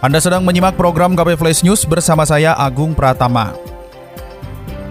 Anda 0.00 0.16
sedang 0.16 0.48
menyimak 0.48 0.80
program 0.80 1.12
KP 1.12 1.36
Flash 1.36 1.60
News 1.60 1.84
bersama 1.84 2.24
saya 2.24 2.56
Agung 2.56 2.96
Pratama. 2.96 3.52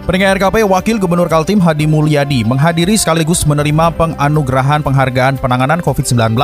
Pendengar 0.05 0.38
RKP 0.38 0.62
Wakil 0.70 1.02
Gubernur 1.02 1.26
Kaltim 1.26 1.58
Hadi 1.58 1.90
Mulyadi 1.90 2.45
menghadiri 2.45 2.94
sekaligus 2.94 3.41
menerima 3.41 3.90
penganugerahan 3.98 4.85
penghargaan 4.85 5.41
penanganan 5.41 5.82
COVID-19 5.82 6.38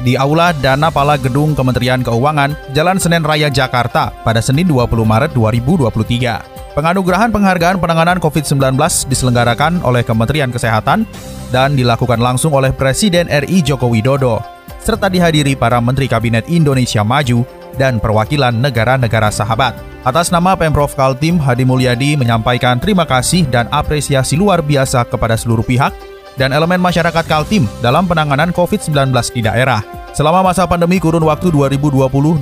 di 0.00 0.16
Aula 0.16 0.56
Dana 0.64 0.88
Pala 0.88 1.20
Gedung 1.20 1.52
Kementerian 1.52 2.00
Keuangan, 2.00 2.56
Jalan 2.72 2.96
Senen 2.96 3.20
Raya 3.20 3.52
Jakarta 3.52 4.08
pada 4.24 4.40
Senin 4.40 4.64
20 4.64 4.96
Maret 4.96 5.36
2023. 5.36 6.72
Penganugerahan 6.72 7.28
penghargaan 7.28 7.76
penanganan 7.76 8.16
COVID-19 8.16 8.80
diselenggarakan 9.12 9.84
oleh 9.84 10.00
Kementerian 10.00 10.48
Kesehatan 10.48 11.04
dan 11.52 11.76
dilakukan 11.76 12.20
langsung 12.20 12.56
oleh 12.56 12.72
Presiden 12.72 13.28
RI 13.28 13.60
Joko 13.60 13.92
Widodo, 13.92 14.40
serta 14.80 15.12
dihadiri 15.12 15.52
para 15.52 15.84
Menteri 15.84 16.08
Kabinet 16.08 16.48
Indonesia 16.48 17.04
Maju 17.04 17.55
dan 17.76 18.02
perwakilan 18.02 18.52
negara-negara 18.52 19.32
sahabat. 19.32 19.76
Atas 20.02 20.32
nama 20.34 20.56
Pemprov 20.56 20.92
Kaltim, 20.96 21.40
Hadi 21.40 21.64
Mulyadi 21.64 22.16
menyampaikan 22.16 22.80
terima 22.80 23.04
kasih 23.08 23.46
dan 23.48 23.70
apresiasi 23.72 24.36
luar 24.36 24.60
biasa 24.60 25.04
kepada 25.08 25.36
seluruh 25.36 25.64
pihak 25.64 25.92
dan 26.36 26.52
elemen 26.52 26.78
masyarakat 26.78 27.24
Kaltim 27.24 27.64
dalam 27.80 28.04
penanganan 28.04 28.52
COVID-19 28.52 29.12
di 29.32 29.40
daerah. 29.44 29.80
Selama 30.16 30.40
masa 30.40 30.64
pandemi 30.64 30.96
kurun 30.96 31.28
waktu 31.28 31.52
2020-2021 31.52 32.40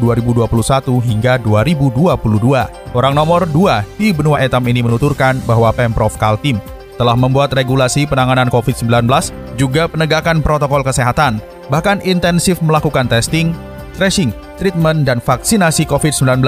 hingga 1.11 1.43
2022, 1.43 2.95
orang 2.95 3.15
nomor 3.19 3.51
2 3.51 3.99
di 3.99 4.15
benua 4.15 4.39
etam 4.47 4.63
ini 4.71 4.79
menuturkan 4.79 5.43
bahwa 5.43 5.75
Pemprov 5.75 6.15
Kaltim 6.15 6.63
telah 6.95 7.19
membuat 7.19 7.51
regulasi 7.51 8.07
penanganan 8.07 8.47
COVID-19, 8.47 9.11
juga 9.59 9.91
penegakan 9.91 10.39
protokol 10.43 10.87
kesehatan, 10.87 11.43
bahkan 11.67 11.99
intensif 12.07 12.63
melakukan 12.63 13.11
testing, 13.11 13.51
tracing, 13.95 14.35
treatment, 14.59 15.07
dan 15.07 15.23
vaksinasi 15.23 15.87
COVID-19, 15.87 16.43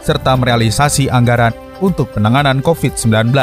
serta 0.00 0.32
merealisasi 0.38 1.10
anggaran 1.10 1.52
untuk 1.82 2.10
penanganan 2.14 2.62
COVID-19. 2.62 3.34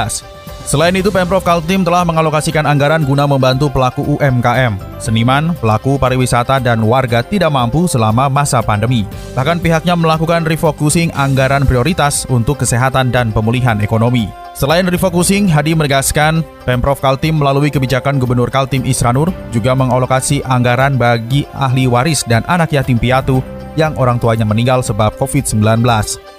Selain 0.62 0.94
itu, 0.94 1.10
Pemprov 1.10 1.42
Kaltim 1.42 1.82
telah 1.82 2.06
mengalokasikan 2.06 2.70
anggaran 2.70 3.02
guna 3.02 3.26
membantu 3.26 3.74
pelaku 3.74 4.06
UMKM, 4.16 5.02
seniman, 5.02 5.58
pelaku 5.58 5.98
pariwisata, 5.98 6.62
dan 6.62 6.86
warga 6.86 7.26
tidak 7.26 7.50
mampu 7.50 7.90
selama 7.90 8.30
masa 8.30 8.62
pandemi. 8.62 9.10
Bahkan 9.34 9.58
pihaknya 9.58 9.98
melakukan 9.98 10.46
refocusing 10.46 11.10
anggaran 11.18 11.66
prioritas 11.66 12.30
untuk 12.30 12.62
kesehatan 12.62 13.10
dan 13.10 13.34
pemulihan 13.34 13.82
ekonomi. 13.82 14.41
Selain 14.52 14.84
refocusing, 14.84 15.48
Hadi 15.48 15.72
menegaskan 15.72 16.44
Pemprov 16.68 17.00
Kaltim 17.00 17.40
melalui 17.40 17.72
kebijakan 17.72 18.20
Gubernur 18.20 18.52
Kaltim 18.52 18.84
Isranur 18.84 19.32
juga 19.56 19.72
mengalokasi 19.72 20.44
anggaran 20.44 21.00
bagi 21.00 21.48
ahli 21.56 21.88
waris 21.88 22.28
dan 22.28 22.44
anak 22.52 22.76
yatim 22.76 23.00
piatu 23.00 23.40
yang 23.80 23.96
orang 23.96 24.20
tuanya 24.20 24.44
meninggal 24.44 24.84
sebab 24.84 25.16
COVID-19. 25.16 25.88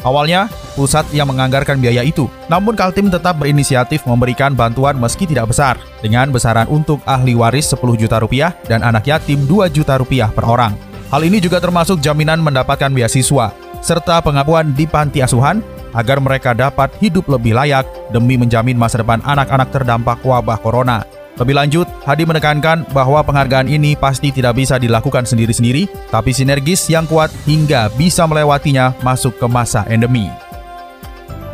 Awalnya, 0.04 0.52
pusat 0.76 1.08
yang 1.16 1.32
menganggarkan 1.32 1.80
biaya 1.80 2.04
itu, 2.04 2.28
namun 2.52 2.76
Kaltim 2.76 3.08
tetap 3.08 3.40
berinisiatif 3.40 4.04
memberikan 4.04 4.52
bantuan 4.52 5.00
meski 5.00 5.24
tidak 5.24 5.48
besar, 5.48 5.80
dengan 6.04 6.28
besaran 6.28 6.68
untuk 6.68 7.00
ahli 7.08 7.32
waris 7.32 7.72
10 7.72 7.80
juta 7.96 8.20
rupiah 8.20 8.52
dan 8.68 8.84
anak 8.84 9.08
yatim 9.08 9.48
2 9.48 9.72
juta 9.72 9.96
rupiah 9.96 10.28
per 10.28 10.44
orang. 10.44 10.76
Hal 11.08 11.24
ini 11.24 11.40
juga 11.40 11.64
termasuk 11.64 12.04
jaminan 12.04 12.44
mendapatkan 12.44 12.92
beasiswa, 12.92 13.56
serta 13.80 14.20
pengakuan 14.20 14.76
di 14.76 14.84
panti 14.84 15.24
asuhan 15.24 15.64
agar 15.92 16.18
mereka 16.20 16.52
dapat 16.52 16.92
hidup 16.98 17.28
lebih 17.28 17.56
layak 17.56 17.88
demi 18.12 18.36
menjamin 18.36 18.76
masa 18.76 19.00
depan 19.00 19.20
anak-anak 19.24 19.68
terdampak 19.72 20.18
wabah 20.24 20.58
corona. 20.60 21.04
Lebih 21.40 21.56
lanjut, 21.56 21.88
Hadi 22.04 22.28
menekankan 22.28 22.84
bahwa 22.92 23.24
penghargaan 23.24 23.64
ini 23.64 23.96
pasti 23.96 24.28
tidak 24.28 24.60
bisa 24.60 24.76
dilakukan 24.76 25.24
sendiri-sendiri, 25.24 25.88
tapi 26.12 26.28
sinergis 26.28 26.84
yang 26.92 27.08
kuat 27.08 27.32
hingga 27.48 27.88
bisa 27.96 28.28
melewatinya 28.28 28.92
masuk 29.00 29.40
ke 29.40 29.46
masa 29.48 29.88
endemi. 29.88 30.28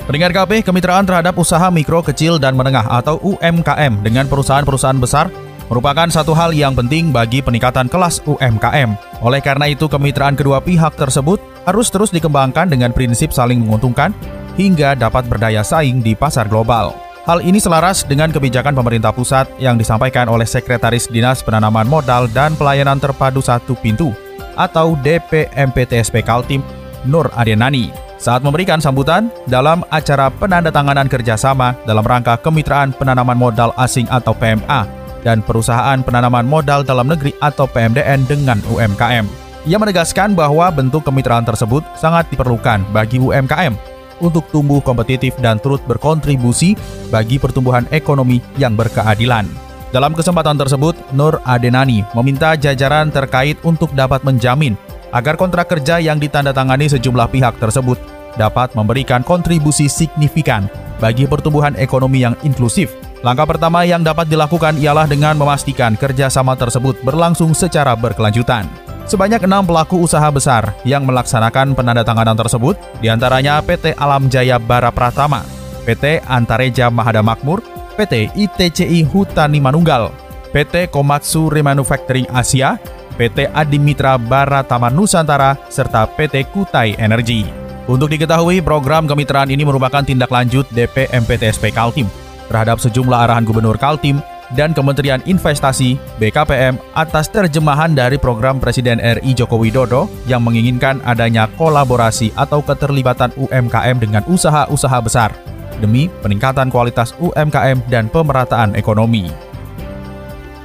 Pendengar 0.08 0.32
KP, 0.34 0.64
kemitraan 0.64 1.04
terhadap 1.04 1.36
usaha 1.36 1.68
mikro, 1.68 2.00
kecil, 2.00 2.40
dan 2.40 2.56
menengah 2.56 2.88
atau 2.88 3.20
UMKM 3.20 4.02
dengan 4.02 4.24
perusahaan-perusahaan 4.26 4.98
besar 4.98 5.28
merupakan 5.68 6.08
satu 6.08 6.32
hal 6.32 6.56
yang 6.56 6.72
penting 6.72 7.12
bagi 7.12 7.44
peningkatan 7.44 7.86
kelas 7.92 8.24
UMKM. 8.24 9.07
Oleh 9.18 9.42
karena 9.42 9.66
itu, 9.66 9.90
kemitraan 9.90 10.38
kedua 10.38 10.62
pihak 10.62 10.94
tersebut 10.94 11.42
harus 11.66 11.90
terus 11.90 12.14
dikembangkan 12.14 12.70
dengan 12.70 12.94
prinsip 12.94 13.34
saling 13.34 13.58
menguntungkan 13.58 14.14
hingga 14.54 14.94
dapat 14.94 15.26
berdaya 15.26 15.66
saing 15.66 15.98
di 15.98 16.14
pasar 16.14 16.46
global. 16.46 16.94
Hal 17.28 17.44
ini 17.44 17.60
selaras 17.60 18.08
dengan 18.08 18.32
kebijakan 18.32 18.72
pemerintah 18.72 19.12
pusat 19.12 19.44
yang 19.60 19.76
disampaikan 19.76 20.32
oleh 20.32 20.48
Sekretaris 20.48 21.12
Dinas 21.12 21.44
Penanaman 21.44 21.84
Modal 21.84 22.24
dan 22.32 22.56
Pelayanan 22.56 22.96
Terpadu 22.96 23.44
Satu 23.44 23.76
Pintu 23.76 24.16
atau 24.56 24.96
DPMPTSP 25.04 26.24
Kaltim, 26.24 26.64
Nur 27.04 27.28
Adenani, 27.36 27.92
saat 28.16 28.40
memberikan 28.40 28.80
sambutan 28.80 29.28
dalam 29.44 29.84
acara 29.92 30.32
penandatanganan 30.32 31.06
kerjasama 31.06 31.76
dalam 31.84 32.02
rangka 32.02 32.40
Kemitraan 32.40 32.96
Penanaman 32.96 33.36
Modal 33.36 33.76
Asing 33.76 34.08
atau 34.08 34.32
PMA 34.32 34.97
dan 35.22 35.42
Perusahaan 35.42 36.00
Penanaman 36.02 36.46
Modal 36.46 36.82
Dalam 36.86 37.10
Negeri 37.10 37.34
atau 37.38 37.66
PMDN 37.66 38.26
dengan 38.26 38.58
UMKM. 38.68 39.26
Ia 39.68 39.76
menegaskan 39.76 40.32
bahwa 40.32 40.70
bentuk 40.72 41.04
kemitraan 41.04 41.44
tersebut 41.44 41.84
sangat 41.98 42.30
diperlukan 42.32 42.88
bagi 42.94 43.20
UMKM 43.20 43.74
untuk 44.22 44.46
tumbuh 44.50 44.82
kompetitif 44.82 45.34
dan 45.38 45.62
turut 45.62 45.82
berkontribusi 45.86 46.74
bagi 47.10 47.38
pertumbuhan 47.38 47.86
ekonomi 47.94 48.42
yang 48.58 48.74
berkeadilan. 48.74 49.46
Dalam 49.88 50.12
kesempatan 50.12 50.60
tersebut, 50.60 50.94
Nur 51.16 51.40
Adenani 51.48 52.04
meminta 52.12 52.52
jajaran 52.60 53.08
terkait 53.08 53.56
untuk 53.64 53.88
dapat 53.96 54.20
menjamin 54.20 54.76
agar 55.16 55.40
kontrak 55.40 55.72
kerja 55.72 55.96
yang 55.96 56.20
ditandatangani 56.20 56.92
sejumlah 56.92 57.32
pihak 57.32 57.56
tersebut 57.56 57.96
dapat 58.36 58.76
memberikan 58.76 59.24
kontribusi 59.24 59.88
signifikan 59.88 60.68
bagi 61.00 61.24
pertumbuhan 61.24 61.72
ekonomi 61.80 62.20
yang 62.20 62.36
inklusif. 62.44 62.92
Langkah 63.26 63.50
pertama 63.50 63.82
yang 63.82 64.06
dapat 64.06 64.30
dilakukan 64.30 64.78
ialah 64.78 65.10
dengan 65.10 65.34
memastikan 65.34 65.98
kerjasama 65.98 66.54
tersebut 66.54 67.02
berlangsung 67.02 67.50
secara 67.50 67.98
berkelanjutan. 67.98 68.70
Sebanyak 69.10 69.42
enam 69.42 69.66
pelaku 69.66 69.98
usaha 69.98 70.28
besar 70.30 70.70
yang 70.86 71.02
melaksanakan 71.02 71.74
penandatanganan 71.74 72.38
tersebut, 72.38 72.78
di 73.02 73.10
antaranya 73.10 73.58
PT 73.64 73.98
Alam 73.98 74.30
Jaya 74.30 74.60
Bara 74.62 74.94
Pratama, 74.94 75.42
PT 75.82 76.22
Antareja 76.30 76.92
Mahada 76.94 77.24
Makmur, 77.24 77.64
PT 77.98 78.30
ITCI 78.38 79.02
Hutani 79.08 79.58
Manunggal, 79.58 80.14
PT 80.54 80.92
Komatsu 80.92 81.50
Remanufacturing 81.50 82.28
Asia, 82.30 82.78
PT 83.18 83.50
Adimitra 83.50 84.14
Bara 84.14 84.62
Taman 84.62 84.94
Nusantara, 84.94 85.58
serta 85.66 86.06
PT 86.06 86.54
Kutai 86.54 86.94
Energi. 87.00 87.42
Untuk 87.88 88.12
diketahui, 88.12 88.60
program 88.60 89.08
kemitraan 89.08 89.50
ini 89.50 89.64
merupakan 89.64 90.04
tindak 90.04 90.28
lanjut 90.30 90.68
DP 90.70 91.08
MPTSP 91.10 91.72
Kaltim 91.72 92.27
terhadap 92.48 92.82
sejumlah 92.82 93.28
arahan 93.28 93.44
Gubernur 93.46 93.76
Kaltim 93.76 94.18
dan 94.56 94.72
Kementerian 94.72 95.20
Investasi 95.28 96.00
BKPM 96.16 96.80
atas 96.96 97.28
terjemahan 97.28 97.92
dari 97.92 98.16
program 98.16 98.56
Presiden 98.56 98.96
RI 98.98 99.36
Joko 99.36 99.60
Widodo 99.60 100.08
yang 100.24 100.40
menginginkan 100.40 101.04
adanya 101.04 101.46
kolaborasi 101.60 102.32
atau 102.32 102.64
keterlibatan 102.64 103.32
UMKM 103.36 103.96
dengan 104.00 104.24
usaha-usaha 104.24 104.98
besar 105.04 105.30
demi 105.78 106.10
peningkatan 106.24 106.72
kualitas 106.72 107.14
UMKM 107.22 107.86
dan 107.86 108.10
pemerataan 108.10 108.74
ekonomi. 108.74 109.30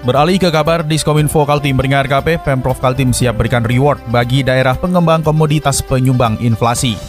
Beralih 0.03 0.35
ke 0.35 0.51
kabar 0.51 0.83
Diskominfo 0.83 1.47
Kaltim 1.47 1.79
beringat 1.79 2.11
KP, 2.11 2.35
Pemprov 2.43 2.75
Kaltim 2.83 3.15
siap 3.15 3.39
berikan 3.39 3.63
reward 3.63 4.03
bagi 4.11 4.43
daerah 4.43 4.75
pengembang 4.75 5.23
komoditas 5.23 5.79
penyumbang 5.79 6.35
inflasi. 6.43 6.99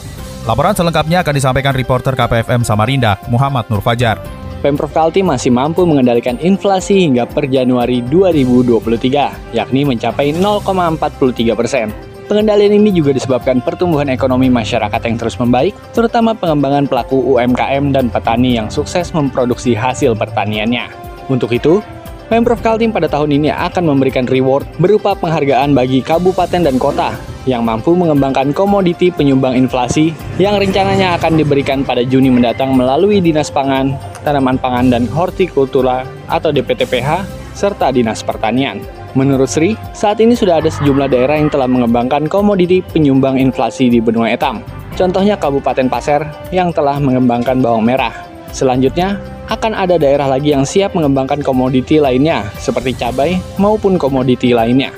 Laporan 0.47 0.79
selengkapnya 0.79 1.27
akan 1.27 1.35
disampaikan 1.35 1.75
reporter 1.75 2.15
KPFM 2.15 2.63
Samarinda, 2.63 3.19
Muhammad 3.27 3.67
Nur 3.67 3.83
Fajar. 3.83 4.44
Pemprov 4.65 4.97
Kaltim 4.97 5.29
masih 5.29 5.53
mampu 5.53 5.85
mengendalikan 5.85 6.41
inflasi 6.41 7.05
hingga 7.05 7.29
per 7.29 7.45
Januari 7.53 8.01
2023, 8.01 9.53
yakni 9.53 9.85
mencapai 9.85 10.33
0,43 10.33 11.53
persen. 11.53 11.93
Pengendalian 12.25 12.81
ini 12.81 12.89
juga 12.89 13.13
disebabkan 13.13 13.61
pertumbuhan 13.61 14.09
ekonomi 14.09 14.49
masyarakat 14.49 14.97
yang 15.05 15.21
terus 15.21 15.37
membaik, 15.37 15.77
terutama 15.93 16.33
pengembangan 16.33 16.89
pelaku 16.89 17.37
UMKM 17.37 17.93
dan 17.93 18.09
petani 18.09 18.57
yang 18.57 18.73
sukses 18.73 19.13
memproduksi 19.13 19.77
hasil 19.77 20.17
pertaniannya. 20.17 20.89
Untuk 21.29 21.53
itu, 21.53 21.85
Pemprov 22.25 22.65
Kaltim 22.65 22.89
pada 22.89 23.05
tahun 23.05 23.37
ini 23.37 23.53
akan 23.53 23.85
memberikan 23.85 24.25
reward 24.25 24.65
berupa 24.81 25.13
penghargaan 25.13 25.77
bagi 25.77 26.01
kabupaten 26.01 26.65
dan 26.65 26.81
kota 26.81 27.13
yang 27.45 27.61
mampu 27.69 27.93
mengembangkan 27.93 28.57
komoditi 28.57 29.13
penyumbang 29.13 29.53
inflasi 29.53 30.17
yang 30.41 30.57
rencananya 30.57 31.21
akan 31.21 31.37
diberikan 31.37 31.85
pada 31.85 32.01
Juni 32.01 32.33
mendatang 32.33 32.73
melalui 32.73 33.21
Dinas 33.21 33.53
Pangan, 33.53 33.93
Tanaman 34.25 34.57
Pangan 34.57 34.89
dan 34.89 35.05
Hortikultura 35.05 36.09
atau 36.33 36.49
DPTPH 36.49 37.29
serta 37.53 37.93
Dinas 37.93 38.25
Pertanian. 38.25 38.81
Menurut 39.13 39.47
Sri, 39.47 39.77
saat 39.95 40.19
ini 40.19 40.33
sudah 40.33 40.59
ada 40.59 40.73
sejumlah 40.73 41.13
daerah 41.13 41.39
yang 41.39 41.53
telah 41.53 41.69
mengembangkan 41.71 42.27
komoditi 42.27 42.83
penyumbang 42.83 43.39
inflasi 43.39 43.93
di 43.93 44.01
benua 44.03 44.33
etam. 44.33 44.65
Contohnya 44.97 45.37
Kabupaten 45.39 45.87
Pasir 45.87 46.25
yang 46.51 46.73
telah 46.73 46.99
mengembangkan 46.99 47.61
bawang 47.63 47.85
merah. 47.87 48.11
Selanjutnya, 48.51 49.21
akan 49.49 49.73
ada 49.77 50.01
daerah 50.01 50.29
lagi 50.29 50.57
yang 50.57 50.65
siap 50.65 50.97
mengembangkan 50.97 51.45
komoditi 51.45 52.01
lainnya, 52.01 52.49
seperti 52.57 52.97
cabai 52.97 53.37
maupun 53.61 54.01
komoditi 54.01 54.57
lainnya. 54.57 54.93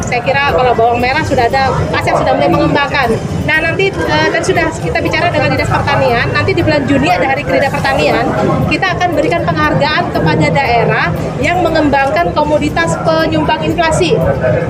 Saya 0.00 0.22
kira 0.22 0.54
kalau 0.54 0.72
bawang 0.72 1.02
merah 1.02 1.20
sudah 1.26 1.50
ada, 1.50 1.74
pasar 1.90 2.14
sudah 2.16 2.32
mulai 2.38 2.48
mengembangkan. 2.48 3.08
Nah 3.42 3.58
nanti 3.58 3.90
uh, 3.90 4.28
tadi 4.30 4.44
sudah 4.54 4.66
kita 4.70 4.98
bicara 5.02 5.26
dengan 5.30 5.50
dinas 5.50 5.70
pertanian. 5.70 6.26
Nanti 6.30 6.50
di 6.54 6.62
bulan 6.62 6.82
Juni 6.86 7.08
ada 7.10 7.26
hari 7.34 7.42
kerja 7.42 7.68
pertanian. 7.68 8.22
Kita 8.70 8.94
akan 8.94 9.08
berikan 9.18 9.42
penghargaan 9.42 10.14
kepada 10.14 10.46
daerah 10.50 11.06
yang 11.42 11.58
mengembangkan 11.66 12.30
komoditas 12.30 12.94
penyumbang 13.02 13.66
inflasi. 13.66 14.14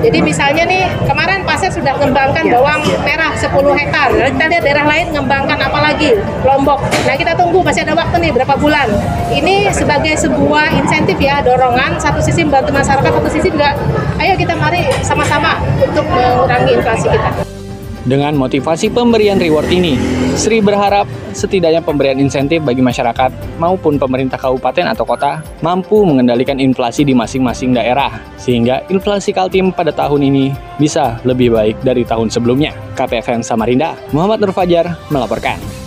Jadi 0.01 0.19
misalnya 0.25 0.65
nih 0.65 0.89
kemarin 1.05 1.45
pasar 1.45 1.69
sudah 1.69 1.93
mengembangkan 2.01 2.49
bawang 2.49 2.81
merah 3.05 3.33
10 3.37 3.53
hektar. 3.53 4.09
Kita 4.09 4.45
lihat 4.49 4.63
daerah 4.65 4.85
lain 4.89 5.05
mengembangkan 5.13 5.57
apa 5.61 5.79
lagi? 5.79 6.17
Lombok. 6.41 6.81
Nah 7.05 7.15
kita 7.15 7.37
tunggu 7.37 7.61
masih 7.61 7.85
ada 7.85 7.93
waktu 7.93 8.17
nih 8.25 8.31
berapa 8.33 8.57
bulan. 8.57 8.89
Ini 9.29 9.69
sebagai 9.69 10.17
sebuah 10.17 10.73
insentif 10.81 11.17
ya 11.21 11.45
dorongan. 11.45 12.01
Satu 12.01 12.19
sisi 12.19 12.41
membantu 12.41 12.73
masyarakat, 12.73 13.11
satu 13.13 13.29
sisi 13.29 13.53
juga 13.53 13.77
ayo 14.17 14.33
kita 14.33 14.57
mari 14.57 14.89
sama-sama 15.05 15.61
untuk 15.77 16.05
mengurangi 16.09 16.73
inflasi 16.73 17.07
kita. 17.09 17.62
Dengan 18.03 18.35
motivasi 18.35 18.91
pemberian 18.91 19.39
reward 19.39 19.71
ini, 19.71 19.95
Sri 20.35 20.59
berharap 20.59 21.07
setidaknya 21.31 21.79
pemberian 21.79 22.19
insentif 22.19 22.59
bagi 22.59 22.83
masyarakat 22.83 23.31
maupun 23.55 23.95
pemerintah 23.95 24.35
kabupaten 24.35 24.91
atau 24.91 25.07
kota 25.07 25.39
mampu 25.63 26.03
mengendalikan 26.03 26.59
inflasi 26.59 27.07
di 27.07 27.15
masing-masing 27.15 27.71
daerah, 27.71 28.11
sehingga 28.35 28.83
inflasi 28.91 29.31
Kaltim 29.31 29.71
pada 29.71 29.95
tahun 29.95 30.19
ini 30.19 30.51
bisa 30.75 31.23
lebih 31.23 31.55
baik 31.55 31.79
dari 31.79 32.03
tahun 32.03 32.27
sebelumnya. 32.27 32.75
KPFM 32.99 33.39
Samarinda, 33.39 33.95
Muhammad 34.11 34.43
Nur 34.43 34.51
Fajar 34.51 34.99
melaporkan. 35.07 35.82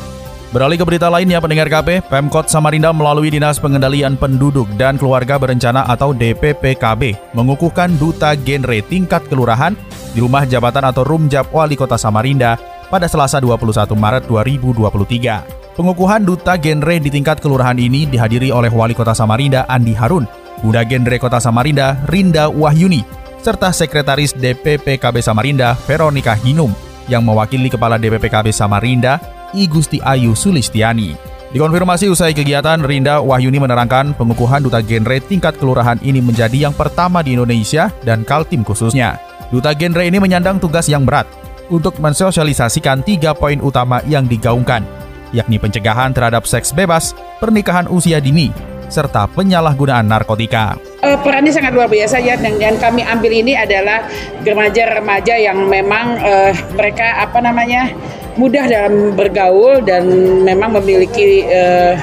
Beralih 0.57 0.81
ke 0.81 0.89
berita 0.89 1.13
lainnya, 1.13 1.37
pendengar 1.37 1.69
KP, 1.69 2.09
Pemkot 2.09 2.49
Samarinda 2.49 2.89
melalui 2.89 3.29
Dinas 3.29 3.61
Pengendalian 3.61 4.17
Penduduk 4.17 4.65
dan 4.81 4.97
Keluarga 4.97 5.37
Berencana 5.37 5.85
atau 5.85 6.17
DPPKB 6.17 7.37
mengukuhkan 7.37 7.93
duta 8.01 8.33
genre 8.33 8.81
tingkat 8.89 9.29
kelurahan 9.29 9.77
di 10.17 10.25
rumah 10.25 10.49
jabatan 10.49 10.89
atau 10.89 11.05
Rumjab 11.05 11.53
Wali 11.53 11.77
Kota 11.77 12.01
Samarinda 12.01 12.57
pada 12.89 13.05
Selasa 13.05 13.37
21 13.37 13.85
Maret 14.01 14.25
2023. 14.33 15.77
Pengukuhan 15.77 16.25
duta 16.25 16.57
genre 16.57 16.97
di 17.05 17.13
tingkat 17.13 17.37
kelurahan 17.45 17.77
ini 17.77 18.09
dihadiri 18.09 18.49
oleh 18.49 18.73
Wali 18.73 18.97
Kota 18.97 19.13
Samarinda 19.13 19.69
Andi 19.69 19.93
Harun, 19.93 20.25
Bunda 20.65 20.89
Genre 20.89 21.21
Kota 21.21 21.37
Samarinda 21.37 22.01
Rinda 22.09 22.49
Wahyuni, 22.49 23.05
serta 23.45 23.77
Sekretaris 23.77 24.33
DPPKB 24.33 25.21
Samarinda 25.21 25.77
Veronica 25.85 26.33
Hinum 26.33 26.73
yang 27.13 27.29
mewakili 27.29 27.69
Kepala 27.69 28.01
DPPKB 28.01 28.57
Samarinda 28.57 29.36
I 29.55 29.71
Gusti 29.71 30.03
Ayu 30.03 30.35
Sulistiani. 30.35 31.37
Dikonfirmasi 31.55 32.11
usai 32.11 32.35
kegiatan, 32.35 32.83
Rinda 32.83 33.23
Wahyuni 33.23 33.63
menerangkan 33.63 34.19
pengukuhan 34.19 34.67
duta 34.67 34.83
genre 34.83 35.17
tingkat 35.23 35.55
kelurahan 35.57 35.97
ini 36.03 36.19
menjadi 36.19 36.67
yang 36.67 36.75
pertama 36.75 37.23
di 37.23 37.39
Indonesia 37.39 37.89
dan 38.03 38.27
Kaltim 38.27 38.67
khususnya. 38.67 39.23
Duta 39.55 39.71
genre 39.73 40.03
ini 40.03 40.19
menyandang 40.19 40.59
tugas 40.59 40.91
yang 40.91 41.07
berat 41.07 41.31
untuk 41.71 41.99
mensosialisasikan 42.03 43.07
tiga 43.07 43.31
poin 43.31 43.63
utama 43.63 44.03
yang 44.11 44.27
digaungkan, 44.27 44.83
yakni 45.31 45.59
pencegahan 45.59 46.11
terhadap 46.11 46.47
seks 46.47 46.75
bebas, 46.75 47.15
pernikahan 47.39 47.87
usia 47.87 48.19
dini, 48.19 48.51
serta 48.87 49.27
penyalahgunaan 49.31 50.07
narkotika. 50.07 50.79
Uh, 51.03 51.15
perannya 51.23 51.55
sangat 51.55 51.75
luar 51.75 51.91
biasa 51.91 52.19
ya 52.23 52.35
dan 52.39 52.59
yang 52.59 52.75
kami 52.79 53.07
ambil 53.07 53.31
ini 53.31 53.55
adalah 53.55 54.07
remaja-remaja 54.43 55.35
yang 55.39 55.59
memang 55.67 56.19
uh, 56.23 56.53
mereka 56.75 57.23
apa 57.23 57.39
namanya 57.39 57.95
mudah 58.37 58.65
dalam 58.69 59.17
bergaul 59.17 59.81
dan 59.83 60.05
memang 60.45 60.77
memiliki 60.81 61.45
uh, 61.49 61.97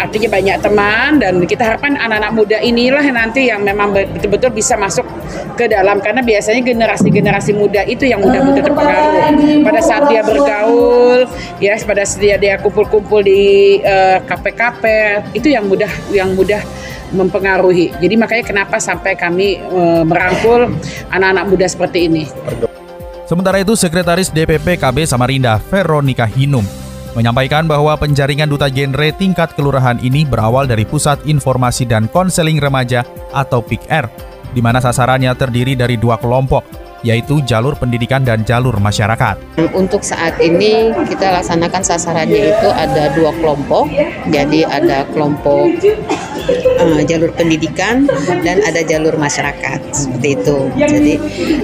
artinya 0.00 0.32
banyak 0.32 0.56
teman 0.64 1.10
dan 1.20 1.34
kita 1.44 1.60
harapkan 1.60 1.92
anak-anak 1.92 2.32
muda 2.32 2.56
inilah 2.64 3.04
nanti 3.12 3.52
yang 3.52 3.60
memang 3.60 3.92
betul-betul 3.92 4.48
bisa 4.50 4.74
masuk 4.80 5.04
ke 5.60 5.68
dalam 5.68 6.00
karena 6.00 6.24
biasanya 6.24 6.64
generasi-generasi 6.64 7.52
muda 7.52 7.84
itu 7.84 8.08
yang 8.08 8.24
mudah-mudah 8.24 8.64
terpengaruh 8.64 9.12
pada 9.60 9.80
saat 9.84 10.08
dia 10.08 10.24
bergaul 10.24 11.28
ya 11.60 11.76
pada 11.84 12.02
saat 12.08 12.24
dia 12.24 12.36
dia 12.40 12.56
kumpul-kumpul 12.64 13.20
di 13.20 13.78
kafe-kafe 14.24 15.20
uh, 15.20 15.36
itu 15.36 15.52
yang 15.52 15.68
mudah 15.68 15.92
yang 16.08 16.32
mudah 16.32 16.64
mempengaruhi. 17.10 17.90
Jadi 17.98 18.14
makanya 18.14 18.44
kenapa 18.46 18.78
sampai 18.78 19.18
kami 19.18 19.58
uh, 19.58 20.06
merangkul 20.06 20.70
anak-anak 21.10 21.44
muda 21.50 21.66
seperti 21.66 22.06
ini. 22.06 22.24
Sementara 23.30 23.62
itu, 23.62 23.78
Sekretaris 23.78 24.34
DPP 24.34 24.74
KB 24.74 25.06
Samarinda, 25.06 25.62
Veronica 25.70 26.26
Hinum, 26.26 26.66
menyampaikan 27.14 27.62
bahwa 27.62 27.94
penjaringan 27.94 28.50
duta 28.50 28.66
genre 28.66 29.06
tingkat 29.14 29.54
kelurahan 29.54 30.02
ini 30.02 30.26
berawal 30.26 30.66
dari 30.66 30.82
Pusat 30.82 31.30
Informasi 31.30 31.86
dan 31.86 32.10
Konseling 32.10 32.58
Remaja 32.58 33.06
atau 33.30 33.62
PIKR, 33.62 34.10
di 34.50 34.58
mana 34.58 34.82
sasarannya 34.82 35.30
terdiri 35.38 35.78
dari 35.78 35.94
dua 35.94 36.18
kelompok, 36.18 36.66
yaitu 37.06 37.38
jalur 37.46 37.78
pendidikan 37.78 38.26
dan 38.26 38.42
jalur 38.42 38.74
masyarakat. 38.82 39.62
Untuk 39.78 40.02
saat 40.02 40.34
ini 40.42 40.90
kita 41.06 41.30
laksanakan 41.30 41.86
sasarannya 41.86 42.50
itu 42.50 42.66
ada 42.66 43.14
dua 43.14 43.30
kelompok, 43.38 43.86
jadi 44.26 44.66
ada 44.66 45.06
kelompok 45.14 45.70
uh, 46.80 47.00
jalur 47.06 47.30
pendidikan 47.34 48.06
dan 48.42 48.62
ada 48.64 48.82
jalur 48.84 49.14
masyarakat 49.16 49.80
seperti 49.92 50.28
itu. 50.38 50.58
Jadi 50.76 51.14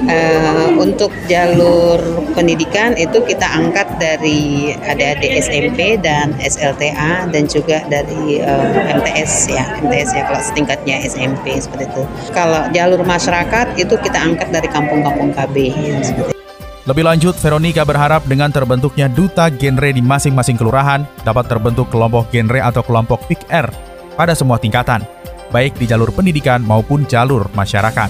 uh, 0.07 0.69
untuk 0.81 1.13
jalur 1.31 1.99
pendidikan 2.37 2.95
itu 2.99 3.23
kita 3.25 3.47
angkat 3.47 3.89
dari 3.97 4.73
adik-adik 4.87 5.31
SMP 5.43 5.99
dan 6.01 6.37
SLTA 6.41 7.31
dan 7.31 7.45
juga 7.49 7.83
dari 7.89 8.41
uh, 8.43 9.01
MTS 9.03 9.33
ya 9.53 9.65
MTS 9.83 10.11
ya 10.17 10.23
kalau 10.29 10.41
setingkatnya 10.43 10.97
SMP 11.07 11.59
seperti 11.59 11.89
itu. 11.89 12.03
Kalau 12.35 12.69
jalur 12.73 13.03
masyarakat 13.03 13.79
itu 13.79 13.95
kita 14.01 14.19
angkat 14.19 14.49
dari 14.53 14.69
kampung-kampung 14.71 15.33
KB. 15.35 15.57
Lebih 16.87 17.03
lanjut, 17.03 17.35
Veronica 17.43 17.83
berharap 17.83 18.23
dengan 18.31 18.47
terbentuknya 18.47 19.11
duta 19.11 19.51
genre 19.51 19.91
di 19.91 19.99
masing-masing 19.99 20.55
kelurahan 20.55 21.03
dapat 21.27 21.51
terbentuk 21.51 21.91
kelompok 21.91 22.31
genre 22.31 22.63
atau 22.63 22.87
kelompok 22.87 23.27
pick 23.27 23.43
R 23.51 23.86
pada 24.17 24.33
semua 24.33 24.57
tingkatan, 24.57 25.05
baik 25.55 25.77
di 25.77 25.87
jalur 25.87 26.11
pendidikan 26.11 26.65
maupun 26.65 27.05
jalur 27.05 27.47
masyarakat. 27.55 28.09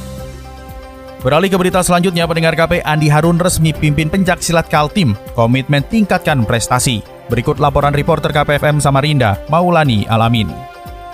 Beralih 1.26 1.50
ke 1.50 1.58
berita 1.58 1.82
selanjutnya, 1.82 2.22
pendengar 2.30 2.54
KP 2.54 2.86
Andi 2.86 3.10
Harun 3.10 3.42
resmi 3.42 3.74
pimpin 3.74 4.06
pencak 4.06 4.38
silat 4.38 4.70
Kaltim, 4.70 5.18
komitmen 5.34 5.82
tingkatkan 5.82 6.46
prestasi. 6.46 7.02
Berikut 7.26 7.58
laporan 7.58 7.90
reporter 7.90 8.30
KPFM 8.30 8.78
Samarinda, 8.78 9.34
Maulani 9.50 10.06
Alamin. 10.06 10.46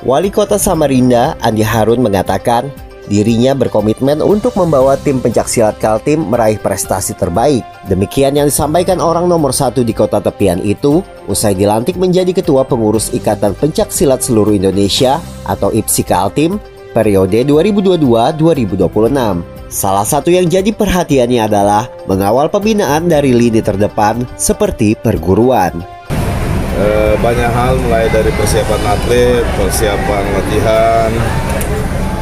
Wali 0.04 0.28
Kota 0.28 0.61
Samarinda, 0.61 1.40
Andi 1.40 1.64
Harun 1.64 2.04
mengatakan, 2.04 2.68
Dirinya 3.11 3.59
berkomitmen 3.59 4.23
untuk 4.23 4.54
membawa 4.54 4.94
tim 4.94 5.18
pencaksilat 5.18 5.82
Kaltim 5.82 6.30
meraih 6.30 6.62
prestasi 6.62 7.18
terbaik. 7.18 7.66
Demikian 7.90 8.38
yang 8.38 8.47
disampaikan 8.47 9.02
orang 9.02 9.26
nomor 9.26 9.50
satu 9.50 9.82
di 9.82 9.90
kota 9.90 10.23
tepian 10.23 10.62
itu 10.62 11.02
usai 11.26 11.59
dilantik 11.59 11.99
menjadi 11.99 12.30
ketua 12.30 12.62
pengurus 12.62 13.11
Ikatan 13.11 13.59
Pencaksilat 13.59 14.23
Seluruh 14.23 14.54
Indonesia 14.54 15.18
atau 15.42 15.75
IPSI 15.75 16.02
Kaltim 16.06 16.62
periode 16.94 17.42
2022-2026. 17.49 19.62
Salah 19.73 20.04
satu 20.04 20.28
yang 20.28 20.47
jadi 20.47 20.68
perhatiannya 20.68 21.49
adalah 21.49 21.88
mengawal 22.04 22.52
pembinaan 22.52 23.09
dari 23.09 23.32
lini 23.32 23.64
terdepan 23.64 24.28
seperti 24.37 24.92
perguruan. 25.00 25.73
E, 26.76 27.16
banyak 27.16 27.50
hal 27.50 27.80
mulai 27.80 28.12
dari 28.12 28.28
persiapan 28.37 28.82
atlet, 28.85 29.44
persiapan 29.56 30.25
latihan, 30.37 31.11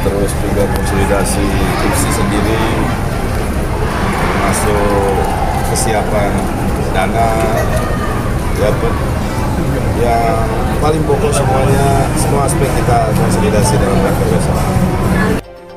terus 0.01 0.31
juga 0.41 0.63
konsolidasi 0.73 1.47
kursi 1.81 2.09
sendiri 2.13 2.63
termasuk 4.21 5.15
kesiapan 5.71 6.31
dana 6.91 7.29
ya 8.61 8.69
yang 10.01 10.37
paling 10.81 11.01
pokok 11.05 11.33
semuanya 11.33 12.09
semua 12.17 12.49
aspek 12.49 12.69
kita 12.73 12.99
konsolidasi 13.13 13.73
dalam 13.77 13.97
rangka 14.01 14.25
bersama. 14.29 14.63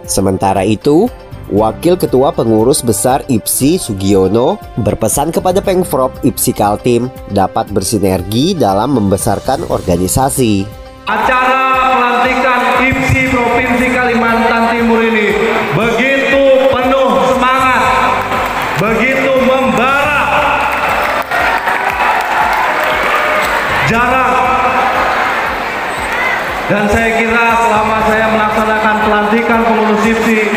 Sementara 0.04 0.62
itu, 0.64 1.08
Wakil 1.52 2.00
Ketua 2.00 2.32
Pengurus 2.32 2.80
Besar 2.80 3.24
IPSI 3.28 3.76
Sugiono 3.76 4.56
berpesan 4.80 5.28
kepada 5.28 5.60
Pengprov 5.60 6.12
IPSI 6.24 6.52
Kaltim 6.56 7.12
dapat 7.32 7.68
bersinergi 7.68 8.56
dalam 8.56 8.96
membesarkan 8.96 9.68
organisasi. 9.68 10.64
Acara 11.04 11.60
pelantikan 11.92 12.53
Timur 14.84 15.00
ini 15.00 15.32
begitu 15.72 16.44
penuh 16.68 17.10
semangat, 17.32 17.80
begitu 18.76 19.32
membara. 19.48 20.28
Jarak 23.88 24.32
dan 26.68 26.84
saya 26.92 27.16
kira 27.16 27.46
selama 27.64 27.98
saya 28.12 28.26
melaksanakan 28.28 28.96
pelantikan 29.08 29.60
pengurus 29.64 30.04
SIPSI, 30.04 30.52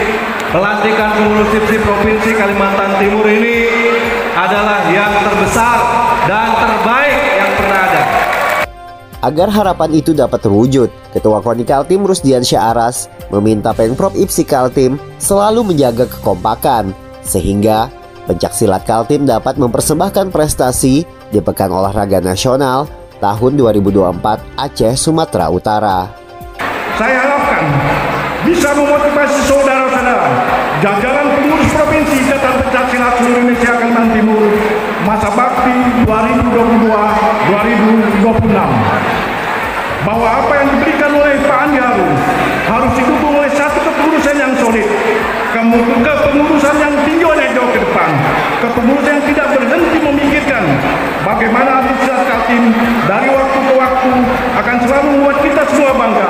pelantikan 0.51 1.09
pengurus 1.15 1.47
SIPSI 1.55 1.77
Provinsi 1.87 2.31
Kalimantan 2.35 2.99
Timur 2.99 3.23
ini 3.31 3.63
adalah 4.35 4.91
yang 4.91 5.23
terbesar 5.23 5.96
Agar 9.27 9.51
harapan 9.51 9.91
itu 9.91 10.15
dapat 10.15 10.39
terwujud, 10.39 10.87
Ketua 11.11 11.43
KONI 11.43 11.67
Kaltim 11.67 12.07
Rusdian 12.07 12.47
Syaaras 12.47 13.11
meminta 13.27 13.75
Pengprov 13.75 14.15
IPSI 14.15 14.47
Kaltim 14.47 14.95
selalu 15.19 15.67
menjaga 15.67 16.07
kekompakan 16.07 16.95
sehingga 17.27 17.91
pencaksilat 18.23 18.87
Kaltim 18.87 19.27
dapat 19.27 19.59
mempersembahkan 19.59 20.31
prestasi 20.31 21.03
di 21.03 21.39
Pekan 21.43 21.75
Olahraga 21.75 22.23
Nasional 22.23 22.87
tahun 23.19 23.59
2024 23.59 24.15
Aceh, 24.55 24.95
Sumatera 24.95 25.51
Utara. 25.51 26.07
Saya 26.95 27.27
harapkan 27.27 27.67
bisa 28.47 28.71
memotivasi 28.79 29.43
saudara-saudara. 29.43 30.27
Jajaran 30.79 31.25
pengurus 31.35 31.69
provinsi 31.75 32.31
dan 32.31 32.53
pencaksilat 32.63 33.13
seluruh 33.19 33.43
Indonesia 33.43 33.75
Kalimantan 33.75 34.23
Timur 34.23 34.43
masa 35.07 35.31
bakti 35.31 35.71
2022-2026 36.03 37.47
bahwa 40.17 40.33
apa 40.33 40.53
yang 40.57 40.67
diberikan 40.73 41.11
oleh 41.13 41.37
Pak 41.45 41.57
Andi 41.69 41.77
Harun 41.77 42.13
harus 42.65 42.91
didukung 42.97 43.37
oleh 43.37 43.53
satu 43.53 43.77
kepengurusan 43.85 44.35
yang 44.41 44.49
solid. 44.57 44.87
Kepengurusan 45.53 46.75
yang 46.81 46.93
tinjaunya 47.05 47.53
jauh 47.53 47.69
ke 47.69 47.79
depan. 47.85 48.09
Kepengurusan 48.65 49.13
yang 49.13 49.25
tidak 49.29 49.45
berhenti 49.53 49.97
memikirkan 50.01 50.63
bagaimana 51.21 51.85
administrasi 51.85 52.25
Kaltim 52.25 52.63
dari 53.05 53.29
waktu 53.29 53.59
ke 53.61 53.73
waktu 53.77 54.09
akan 54.57 54.75
selalu 54.81 55.07
membuat 55.13 55.37
kita 55.45 55.61
semua 55.69 55.93
bangga. 55.93 56.29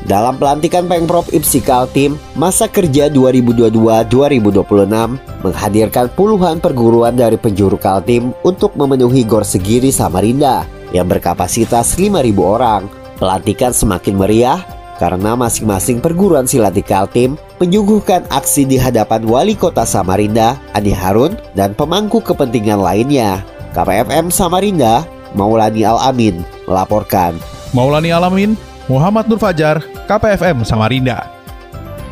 Dalam 0.00 0.40
pelantikan 0.40 0.88
Pengprov 0.88 1.28
IPSI 1.28 1.60
Kaltim, 1.60 2.16
masa 2.32 2.72
kerja 2.72 3.12
2022-2026 3.12 5.44
menghadirkan 5.44 6.08
puluhan 6.16 6.56
perguruan 6.56 7.12
dari 7.12 7.36
penjuru 7.36 7.76
Kaltim 7.76 8.32
untuk 8.40 8.72
memenuhi 8.80 9.28
Gor 9.28 9.44
Segiri 9.44 9.92
Samarinda 9.92 10.64
yang 10.90 11.06
berkapasitas 11.06 11.94
5.000 11.94 12.18
orang. 12.42 12.99
Pelantikan 13.20 13.76
semakin 13.76 14.16
meriah 14.16 14.64
karena 14.96 15.36
masing-masing 15.36 16.00
perguruan 16.00 16.48
silat 16.48 16.72
di 16.72 16.80
Kaltim 16.80 17.36
menyuguhkan 17.60 18.24
aksi 18.32 18.64
di 18.64 18.80
hadapan 18.80 19.28
Wali 19.28 19.52
Kota 19.52 19.84
Samarinda, 19.84 20.56
Andi 20.72 20.96
Harun, 20.96 21.36
dan 21.52 21.76
pemangku 21.76 22.24
kepentingan 22.24 22.80
lainnya. 22.80 23.44
KPFM 23.76 24.32
Samarinda, 24.32 25.04
Maulani 25.36 25.84
Al-Amin, 25.84 26.40
melaporkan. 26.64 27.36
Maulani 27.76 28.08
Alamin, 28.08 28.56
Muhammad 28.88 29.28
Nur 29.28 29.36
Fajar, 29.36 29.84
KPFM 30.08 30.64
Samarinda. 30.64 31.28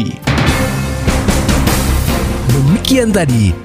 Demikian 2.50 3.14
tadi 3.14 3.65